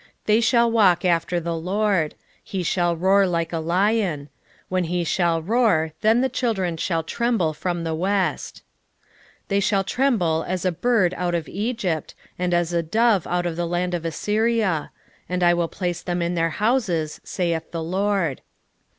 11:10 0.01 0.07
They 0.25 0.41
shall 0.41 0.71
walk 0.71 1.05
after 1.05 1.39
the 1.39 1.55
LORD: 1.55 2.15
he 2.43 2.63
shall 2.63 2.95
roar 2.95 3.27
like 3.27 3.53
a 3.53 3.59
lion: 3.59 4.29
when 4.67 4.85
he 4.85 5.03
shall 5.03 5.43
roar, 5.43 5.91
then 6.01 6.21
the 6.21 6.27
children 6.27 6.75
shall 6.75 7.03
tremble 7.03 7.53
from 7.53 7.83
the 7.83 7.93
west. 7.93 8.63
11:11 9.43 9.47
They 9.49 9.59
shall 9.59 9.83
tremble 9.83 10.43
as 10.47 10.65
a 10.65 10.71
bird 10.71 11.13
out 11.17 11.35
of 11.35 11.47
Egypt, 11.47 12.15
and 12.39 12.51
as 12.51 12.73
a 12.73 12.81
dove 12.81 13.27
out 13.27 13.45
of 13.45 13.55
the 13.55 13.67
land 13.67 13.93
of 13.93 14.03
Assyria: 14.03 14.89
and 15.29 15.43
I 15.43 15.53
will 15.53 15.67
place 15.67 16.01
them 16.01 16.23
in 16.23 16.33
their 16.33 16.49
houses, 16.49 17.21
saith 17.23 17.69
the 17.69 17.83
LORD. 17.83 18.41